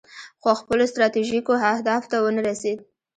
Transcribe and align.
خو 0.41 0.49
خپلو 0.61 0.83
ستراتیژیکو 0.91 1.53
اهدافو 1.73 2.09
ته 2.11 2.17
ونه 2.19 2.41
رسید. 2.49 2.79